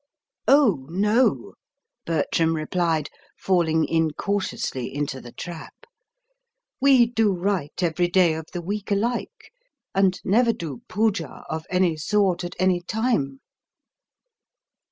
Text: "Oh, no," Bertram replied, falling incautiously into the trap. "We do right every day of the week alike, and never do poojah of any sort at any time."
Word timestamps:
"Oh, 0.47 0.87
no," 0.89 1.53
Bertram 2.07 2.55
replied, 2.55 3.11
falling 3.37 3.87
incautiously 3.87 4.91
into 4.91 5.21
the 5.21 5.31
trap. 5.31 5.75
"We 6.79 7.05
do 7.05 7.31
right 7.31 7.71
every 7.83 8.07
day 8.07 8.33
of 8.33 8.47
the 8.51 8.63
week 8.63 8.89
alike, 8.89 9.51
and 9.93 10.19
never 10.25 10.53
do 10.53 10.81
poojah 10.89 11.43
of 11.51 11.67
any 11.69 11.97
sort 11.97 12.43
at 12.43 12.55
any 12.57 12.81
time." 12.81 13.41